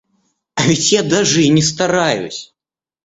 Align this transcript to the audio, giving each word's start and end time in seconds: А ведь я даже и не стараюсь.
А 0.55 0.63
ведь 0.65 0.91
я 0.93 1.03
даже 1.03 1.43
и 1.43 1.49
не 1.49 1.61
стараюсь. 1.61 2.55